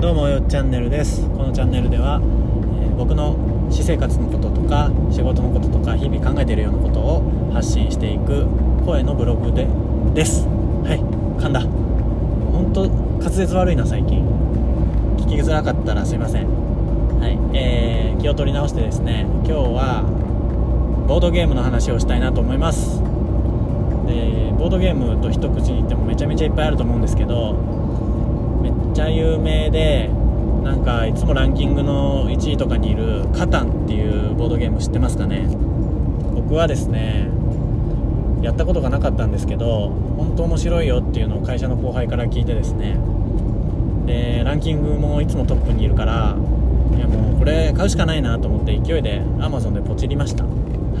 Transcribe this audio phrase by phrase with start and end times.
[0.00, 1.28] どうもよチャンネルです。
[1.28, 3.36] このチャンネルでは、えー僕の
[3.70, 8.46] 私生活のこととか仕事のこととか日々考えているようなことを発信していく
[8.86, 9.68] 声のブログで
[10.14, 10.46] です。
[10.46, 11.00] はい。
[11.38, 11.60] 噛んだ。
[11.60, 14.24] 本当滑舌悪いな最近。
[15.18, 16.48] 聞きづらかったらすいません。
[17.20, 17.38] はい。
[17.54, 20.02] えー、気を取り直してですね今日は
[21.08, 23.00] ボードゲームの話をしたいなと思います。
[24.06, 27.79] でボードゲームと一口に言ってもめちゃめちゃいっぱいあると思うんですけど
[29.00, 30.10] ちゃ有名で
[30.62, 35.48] なんかいつもランキングの1位とかにいるカタンっていうボードゲーム知ってますかね？
[36.34, 37.28] 僕はですね
[38.42, 42.98] やったことがなかったんですけど本当面白いよっていうのを会社の後輩から聞いてですね。
[44.06, 46.36] でランキングもいつもトップにいるから
[46.96, 50.44] いやもうこれ買うしかないなと思って勢いで Amazon でポチりました。
[50.44, 50.50] は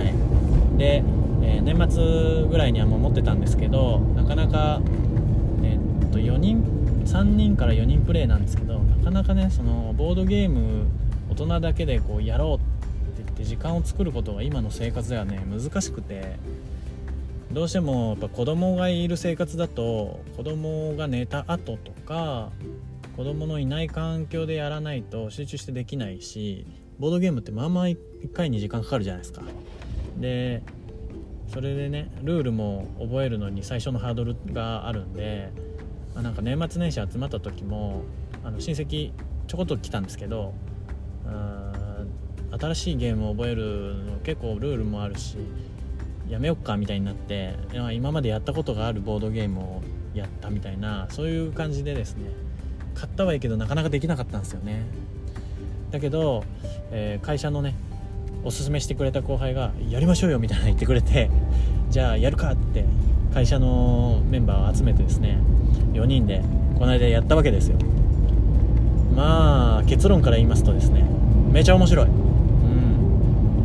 [0.00, 0.78] い。
[0.78, 1.02] で、
[1.42, 4.80] えー年末ぐらいにはもう持ってたんですけどなかなか
[5.62, 6.64] えーっと4人
[7.04, 10.86] 3人から4人プレイなんですけどなかなかねそのボードゲーム
[11.30, 16.36] 大人だけでこうやろうって言って時間を作ることが今の生活ではね難しくて
[17.52, 22.50] どうしてもやっぱ子供がいる生活だと子供が寝た後とか
[23.16, 26.66] 子供のいない環境でやらないと集中してできないし
[26.98, 27.98] ボードゲームってまあまあ1
[28.32, 29.42] 回に時間かかるじゃないですか。
[30.18, 30.62] で
[31.48, 35.50] それでねルールも覚えるのに最初のハードルがあるんで、
[36.14, 38.02] あなんか年末年始集まった時も
[38.44, 39.12] あの親戚
[39.46, 40.54] ちょこっと来たんですけど
[42.58, 45.38] 新しいゲームを覚えるの結構ルールもあるし
[46.28, 47.56] やめよっかみたいになって
[47.92, 49.82] 今までやったことがあるボードゲームを
[50.14, 52.30] やったみたいなそういう感じでですね
[52.94, 54.84] 買ったはいいけどなかなかできなかったんですよね。
[55.90, 56.44] だけど、
[56.90, 57.74] えー会社のね
[58.44, 61.30] おすすめしてくれた後輩が「やりましょうよ」みたいな言ってくれて
[61.90, 62.84] じゃあやるかって
[63.32, 65.38] 会社のメンバーを集めてですね
[65.92, 66.42] 4人で
[66.78, 67.76] この間やったわけですよ。
[69.14, 71.04] まあ結論から言いますとですね
[71.50, 72.06] めちゃ面白い。
[72.06, 72.08] う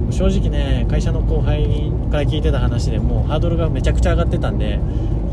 [0.10, 0.12] ん。
[0.12, 4.80] 正直ね会社の後輩から聞いてた話でもうハードルがめちゃくちゃ上がってたんで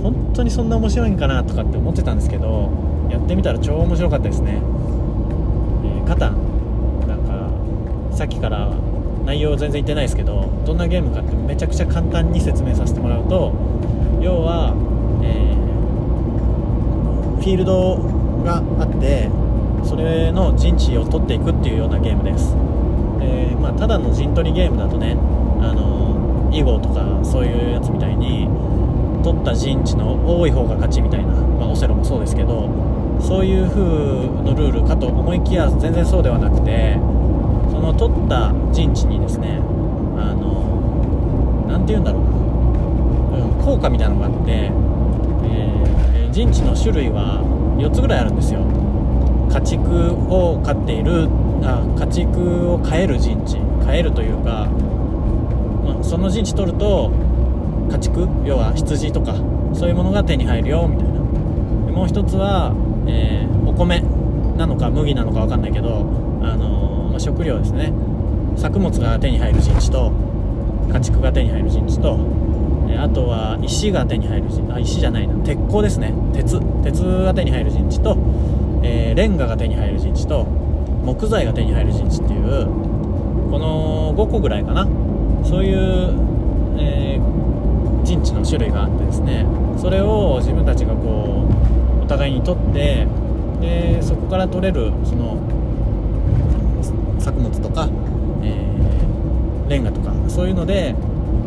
[0.02, 2.70] 本当にそんな面白いんかなとかって思ってたんですけど
[3.10, 4.60] やってみたら超面白かったですね、
[5.84, 6.36] えーカタン
[7.08, 7.24] なん
[8.10, 8.70] かさっきから
[9.24, 13.54] 内容全然言ってないですけどどんなゲームかってめちゃくちゃ簡単に説明させてもらうと
[14.24, 14.74] 要は、
[15.22, 15.64] えー
[17.44, 17.98] フィールド
[18.42, 19.28] があって
[19.84, 22.56] それの陣地を取っていくっていうようなゲームです。
[23.20, 25.12] で、まあ、ただの陣取りゲームだとね
[25.60, 28.48] あの囲碁とかそういうやつみたいに
[29.22, 32.70] 取った陣地の多い方が勝ちみたいな、まあ、オセロもそうですけど
[33.20, 33.82] そういう風
[34.40, 36.94] のルールかと思いきや全然そうではなくて
[37.70, 39.60] その取った陣地にですね
[40.16, 42.33] あの何て言うんだろうな、
[43.64, 47.40] 効果みたいなのがあって、えー陣地の種類は
[47.78, 48.58] 4つぐらいあるんですよ。
[49.52, 49.88] 家畜
[50.28, 51.28] を飼っている
[51.62, 53.56] あ家畜を飼える陣地。
[53.86, 54.66] 飼えるというか、
[55.84, 57.12] まその陣地取ると
[57.88, 59.36] 家畜要は羊とか
[59.74, 61.20] そういうものが手に入るよみたいな。
[61.92, 62.74] もう一つは、
[63.06, 64.02] えーお米
[64.56, 66.04] なのか麦なのか分かんないけど、
[66.42, 67.92] あのーま食料ですね。
[68.56, 70.12] 作物が手に入る陣地と
[70.92, 72.18] 家畜が手に入る陣地と、
[72.94, 74.72] えあとは石が手に入る陣。
[74.72, 75.34] あ石じゃないな。
[75.44, 76.12] 鉄鋼ですね。
[76.32, 76.60] 鉄。
[76.82, 78.16] 鉄が手に入る陣地と、
[78.82, 80.44] えーレンガが手に入る陣地と
[81.04, 82.66] 木材が手に入る陣地っていう
[83.50, 84.86] この5個ぐらいかな。
[85.44, 86.14] そういう、
[86.78, 89.46] えー陣地の種類があってですね。
[89.78, 91.48] それを自分たちがこ
[92.00, 93.06] うお互いに取って
[93.60, 95.38] でそこから取れるその
[97.18, 97.88] 作物とか、
[98.42, 100.94] えーレンガとかそういうので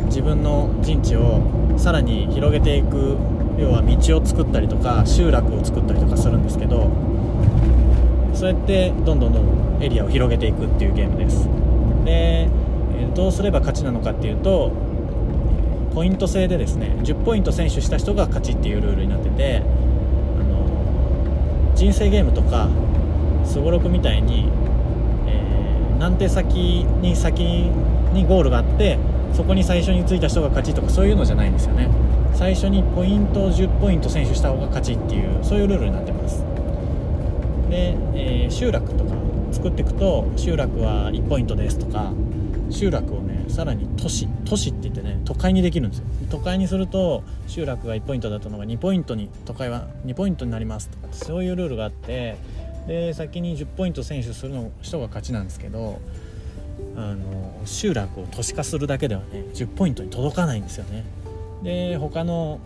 [0.07, 1.41] 自分の陣地を
[1.77, 3.17] さらに広げていく
[3.59, 6.91] 要は道を作ったりとか集落を作ったりとかするんですけど
[8.33, 11.47] そうやってどんどんどんどんエリアを広げていくっていうゲームです。
[12.05, 12.47] で、
[13.15, 14.71] どうすれば勝ちなのかっていうと
[15.93, 19.63] ポイント制でですね10ポイント選手した人が勝ちっていうルールになってて
[20.39, 22.69] あの人生ゲームとか
[23.45, 24.49] すごろくみたいに、
[25.27, 25.57] えー
[25.97, 27.41] 何手先に先
[28.13, 28.99] にゴールがあって
[29.33, 31.89] そこに最初についた人が勝ちとかそういうのじゃないんですよね。
[32.33, 36.43] 最初にポイントを10ポイント選手した方が勝ちっていうそういうルールになってます。
[37.69, 39.11] で、えー集落とか
[39.51, 42.11] 作っていくと集落は1ポイントですとか
[42.69, 46.05] 集落をねさらに都市都市って言ってね都会にできるんですよ。
[46.29, 52.37] 都会にすると集落が1ポイントだったのが2ポイントに都会は2ポイントになりますとかそういうルールがあって
[52.87, 55.99] で先に10ポイント選手するの人が勝ちなんですけど
[56.97, 61.05] あの集落を都市化するだけではね10ポイントに届かないんですよね。
[61.63, 62.59] で他の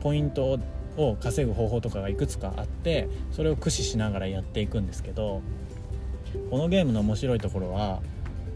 [0.00, 0.58] ポイント
[0.96, 5.42] を稼ぐ方法とかがいくつかあってそれを駆使しながらやっていくんですけど
[6.50, 8.00] このゲームの面白いところは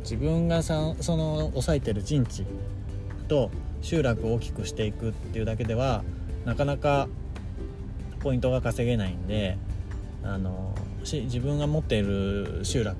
[0.00, 2.46] 自分がさその抑えてる陣地
[3.28, 3.50] と
[3.82, 6.02] 集落を大きくしていくっていうだけでは
[6.44, 7.08] なかなか
[8.20, 9.58] ポイントが稼げないんで
[10.22, 10.74] あの
[11.04, 12.96] 自分が持っている集落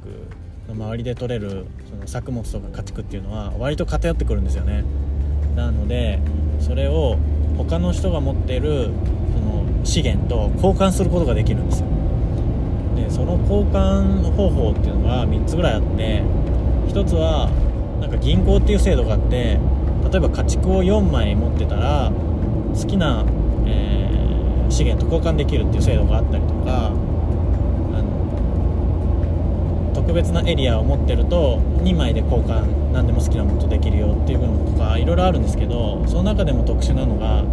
[0.72, 4.84] 周りで取れるその作物とか家畜っていうのは割と偏ってくるんですよね。
[5.56, 6.20] なので
[6.60, 7.18] それを
[7.58, 8.90] 他の人が持っている
[9.34, 11.86] その資源と交換することができるんですよ。
[12.96, 16.22] でその交換方法っていうのが3つぐらいあって
[16.88, 17.50] 1つは
[18.00, 19.58] なんか銀行っていう制度があって
[20.10, 22.10] 例えば家畜を4枚持ってたら
[22.74, 23.24] 好きな、
[23.66, 26.92] えー、資源と交換できるっていう制度があったりとか
[30.10, 37.44] 特別なエリアを持ってると2枚で交換何でも好きなものとできるよっていうのとかいろいろあるんですけどその中でも特殊なのが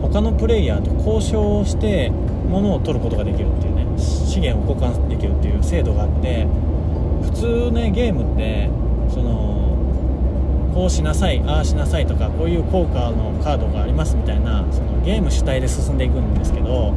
[0.00, 2.08] 他のプレイヤーと交渉をして
[2.48, 6.46] 物を取ることができるっていうね資源を交換できるっていう制度があって
[7.24, 8.70] 普通ねゲームって
[9.12, 16.94] そのこうしなさいああしなさいとかこういう効果のカードがありますみたいなそのゲーム主体で進んでいくんですけど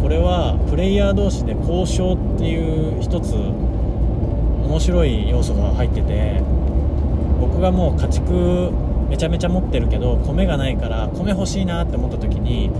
[0.00, 3.32] これはプレイヤー同士で交渉っていう一つ
[4.66, 6.42] 面白い要素が入ってて
[7.40, 8.70] 僕がもう家畜
[9.08, 12.70] めちゃめちゃ持ってるけど米がないから米欲しいなって思った時に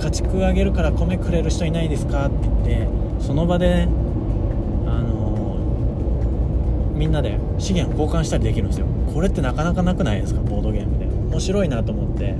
[0.00, 3.88] 家畜あげるから米くれる人いないですかって言ってその場で、ね、
[4.86, 8.86] あのー、みんなで資源交換したりできるんですよ。
[9.14, 10.40] これってなかなかなくないですか？
[10.40, 11.06] ボードゲームで。
[11.06, 12.34] 面白いなと思って。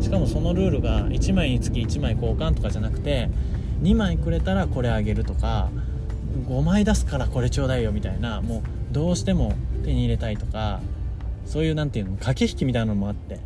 [0.00, 3.30] しかもそのルールが1枚につき1枚交換とかじゃなくて
[3.82, 5.70] 2枚くれたらこれあげるとか
[6.34, 9.54] 5枚出すからこれちょうだいよみたいなもうどうしても
[9.84, 10.80] 手に入れたいとか
[11.46, 13.40] そういう何て言うの駆け引きみたいなのもあって。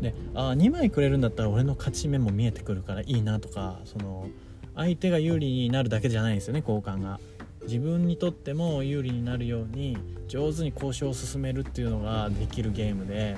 [0.00, 4.28] であ2枚くれるんだったら俺の勝ち目も見えてくるからいいなとかその
[4.74, 7.20] 相手が有利になるだけじゃないんですよね交換が。
[7.62, 9.96] 自分にとっても有利になるように
[10.28, 13.36] 上手に交渉を進めるっていうのができるゲームで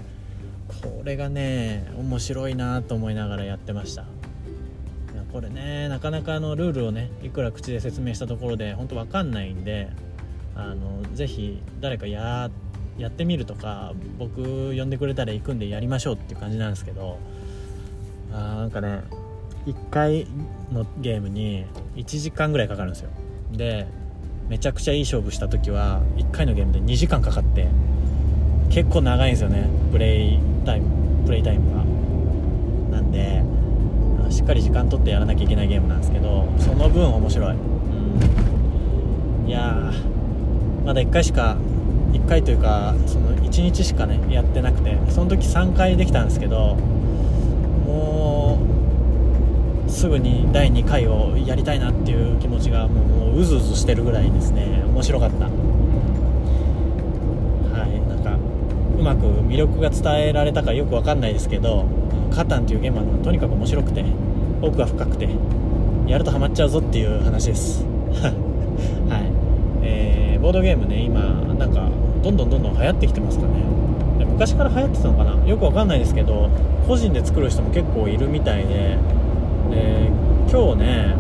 [0.83, 4.05] これがね面白いなと思いながらやってました。
[5.37, 9.91] これねなかなかあのルールをねいくら口で説明したところで本当分かんないんで
[10.55, 12.51] あのぜひ誰かや
[12.97, 17.19] やってみるとか僕呼んでくれたら行くんでやりましょうっていう感じなんですけど
[18.33, 19.03] あなんかね
[19.67, 20.27] 1回
[20.73, 21.67] のゲームに
[21.97, 23.11] 1時間ぐらいかかるんですよ。
[23.53, 23.87] で
[24.49, 27.69] めちゃくちゃいい勝負した時は1回のゲームで2時間かかって
[28.71, 31.85] 結構長いんですよねプレイタイムプレイタイムが。
[32.97, 33.56] なんで
[34.31, 39.93] しっかり時間取ってやらなきゃいけないゲームなんですけどその分面白い、うん、いや
[40.85, 41.57] まだ1回しか
[42.13, 46.77] 1回というかその1日しかねやってなくてその時3回できたんですけど
[47.87, 48.59] も
[49.87, 54.83] うすぐに第2回をやりたいなっていう気持ちがもううずうずしてるぐらいですね。
[54.87, 55.51] 面白かった、は
[57.87, 58.01] い。
[58.09, 58.37] なんか
[58.99, 61.87] うまく魅力が伝えられたかよく分かんないですけど
[62.35, 64.05] カタンっていうゲームはとにかく面白くて
[64.63, 65.29] 奥が深くて
[66.07, 67.85] やるとハマっちゃうぞっていう話です。
[68.23, 68.33] はい。
[69.83, 71.21] えー、ボードゲームね今
[71.59, 71.89] なんか
[72.23, 73.53] どんどんどんどん流行ってきてますかね。
[74.25, 75.47] 昔から流行ってたのかな？
[75.47, 76.49] よくわかんないですけど
[76.87, 78.97] 個人で作る人も結構いるみたいで
[79.71, 80.11] で
[80.51, 81.15] 今日ね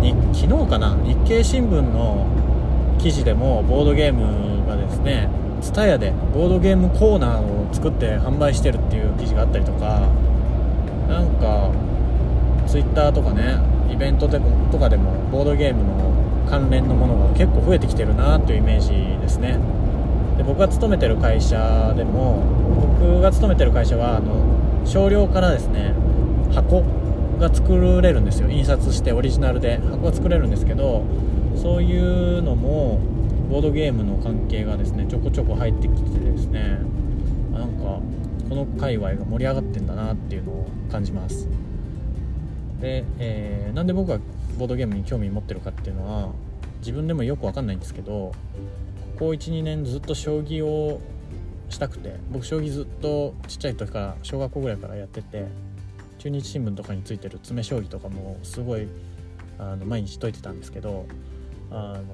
[0.00, 0.96] に昨日かな？
[1.04, 2.26] 日経新聞の
[2.98, 5.28] 記事でもボードゲームがですね
[5.62, 10.02] TSUTAYA でボードゲームコーナーを作って販売してるっていう記事があったりとか
[11.12, 11.70] なんか
[12.66, 13.58] Twitter とかね
[13.92, 16.10] イベントとかでもボードゲームの
[16.48, 19.58] 関連のものが結構増えてきてるなというイメージですね。
[20.38, 22.42] で僕が勤めてる会社でも
[22.98, 25.94] 僕が勤めてる会社はあの少量からですね
[26.54, 26.82] 箱
[27.38, 28.48] が作れるんですよ。
[28.48, 31.02] 印刷してオリジナルで箱が作れるんですけど
[31.56, 32.98] そういうのも
[33.50, 36.78] ボードゲームの関係がですねちょこちょこ入ってきてですね
[37.52, 38.00] なんか
[38.52, 41.48] この界隈が盛り上がってんだなっていうのを感じます。
[42.82, 44.18] で、えー、なんで僕が
[44.58, 46.32] ボードゲームに興味持ってるかっていうのは
[46.80, 48.34] 自分でもよく分かんないんですけどこ
[49.18, 51.00] こ12年ずっと将棋を
[51.70, 55.46] したくて僕将棋ずっとちっちゃい時から小学校ぐらいからやってて
[56.18, 58.86] 中日新聞とかについてる詰将棋とかもすごい
[59.58, 61.06] あの毎日解いてたんですけど
[61.70, 62.04] あの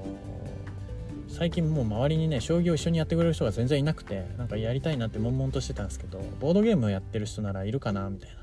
[1.39, 8.35] 最近もう周りにね将棋を一緒にやってくれる人が全然いなくてなんかやりたいなって悶々としてたんですけどボードゲームをやってる人ならいるかなみたいな。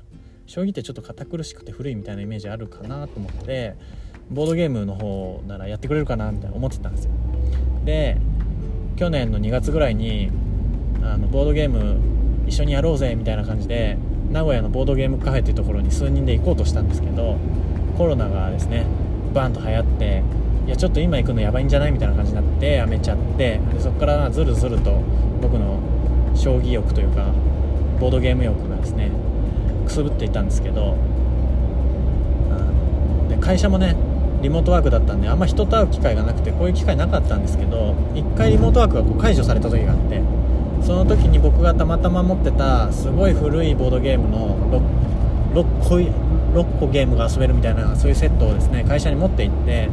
[0.47, 3.75] 将棋ってちょっと堅苦しくて古いみたいなイメージあるかなと思って
[4.31, 7.11] ボードゲームの方ならやってくれるかなみたいな思ってたんですよ。
[7.85, 8.17] で
[8.95, 10.31] 去年の2月ぐらいに
[11.03, 11.99] あのボードゲーム
[12.47, 13.95] 一緒にやろうぜみたいな感じで
[14.31, 17.37] 名古屋のボードゲームカフェっていうところに数人で行こうとしたんですけど
[17.95, 18.87] コロナがですね
[19.35, 20.23] バンと流行って
[20.67, 21.91] いやちょっと今行くのやばいんじゃない？
[21.93, 25.01] みたいな感じになってやめちゃってでそこからずるずると
[25.41, 25.79] 僕の
[26.35, 27.25] 将棋欲というか
[27.99, 29.09] ボードゲーム欲がですね
[29.85, 30.97] くすぶっていたんですけど
[33.29, 33.95] で会社もね
[34.41, 40.21] リモートワークだったんであんま人と会う機会がなくてこういう機会なかったんですけど1回リモートワークがこう解除された時があって
[40.85, 44.83] その時に僕がたまたま持ってたすごい古いボードゲームの
[45.53, 45.95] 6, 6, 個
[46.59, 49.89] 6個ゲームが遊べるみたいなそういうセットをですね会社に持って行って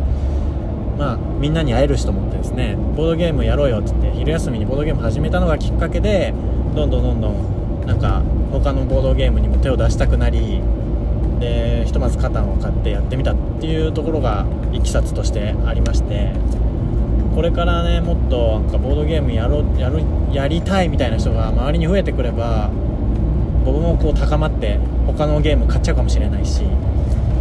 [0.98, 6.32] まあみんなに会える人もってですねボードゲームやろうよって言って昼休みにボードゲーム始めたのがきっかけで
[6.74, 8.22] どんどんどんどんなんか
[8.52, 10.60] 他のボードゲームにも手を出したくなり
[11.40, 16.32] でひとまずカタンを買ってやってみたっていうところがいきさつとしてありまして
[17.34, 22.70] これからねもっとなんかボードゲームやろやるやりたいみたいな人が周りに増えてくれば
[23.64, 26.62] 僕もこう高まって他のゲーム買っちゃうかもしれないし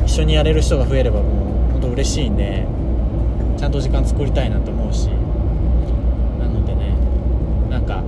[0.06, 2.66] 一緒にやれる人が増えればもう本当嬉しいんで
[3.64, 5.08] ちゃんと時間作りたいなと思うし
[6.38, 6.94] なのでね
[7.70, 8.04] なんか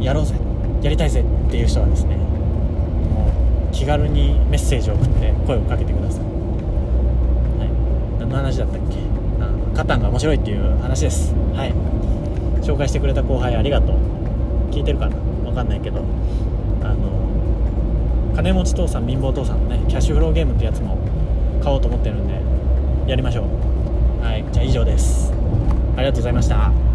[0.00, 0.34] やろうぜ
[0.80, 3.30] やりたいぜっていう人はですねも
[3.70, 8.96] う気軽にメッセージを送って声をかけてください、はい、何の話だったっけ？
[9.44, 11.34] あカタンが面白いっていう話です。
[11.52, 11.74] はい。
[12.64, 13.96] 紹介してくれた後輩ありがとう。
[14.70, 15.16] 聞いてるかな？
[15.44, 16.00] 分かんないけど。
[16.82, 20.96] あの金持ち父さん貧乏父さんのねキャッシュフローゲームってやつも
[21.62, 22.40] 買おうと思ってるんで
[23.10, 23.67] やりましょう。
[24.20, 25.32] はいじゃあ以上です。
[25.96, 26.87] ありがとうございました。